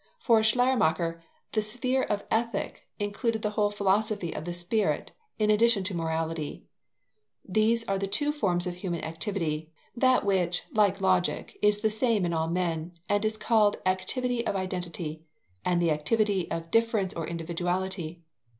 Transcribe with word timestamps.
For 0.17 0.41
Schleiermacher, 0.41 1.21
the 1.51 1.61
sphere 1.61 2.01
of 2.01 2.23
Ethic 2.31 2.87
included 2.97 3.43
the 3.43 3.51
whole 3.51 3.69
Philosophy 3.69 4.33
of 4.33 4.45
the 4.45 4.51
Spirit, 4.51 5.11
in 5.37 5.51
addition 5.51 5.83
to 5.83 5.95
morality. 5.95 6.65
These 7.47 7.83
are 7.83 7.99
the 7.99 8.07
two 8.07 8.31
forms 8.31 8.65
of 8.65 8.73
human 8.73 9.03
activity 9.03 9.71
that 9.95 10.25
which, 10.25 10.63
like 10.73 11.01
Logic, 11.01 11.55
is 11.61 11.81
the 11.81 11.91
same 11.91 12.25
in 12.25 12.33
all 12.33 12.47
men, 12.47 12.93
and 13.07 13.23
is 13.23 13.37
called 13.37 13.75
activity 13.85 14.43
of 14.47 14.55
identity, 14.55 15.21
and 15.63 15.79
the 15.79 15.91
activity 15.91 16.49
of 16.49 16.71
difference 16.71 17.13
or 17.13 17.27
individuality. 17.27 18.23